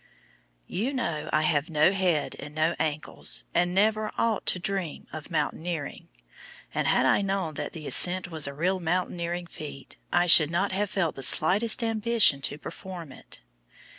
You 0.65 0.93
know 0.93 1.29
I 1.31 1.43
have 1.43 1.69
no 1.69 1.91
head 1.93 2.35
and 2.39 2.55
no 2.55 2.75
ankles, 2.79 3.43
and 3.53 3.71
never 3.75 4.11
ought 4.17 4.47
to 4.47 4.57
dream 4.57 5.05
of 5.13 5.29
mountaineering; 5.29 6.09
and 6.73 6.87
had 6.87 7.05
I 7.05 7.21
known 7.21 7.53
that 7.53 7.73
the 7.73 7.85
ascent 7.85 8.27
was 8.31 8.47
a 8.47 8.53
real 8.55 8.79
mountaineering 8.79 9.45
feat 9.45 9.97
I 10.11 10.25
should 10.25 10.49
not 10.49 10.71
have 10.71 10.89
felt 10.89 11.13
the 11.13 11.21
slightest 11.21 11.83
ambition 11.83 12.41
to 12.41 12.57
perform 12.57 13.11
it. 13.11 13.41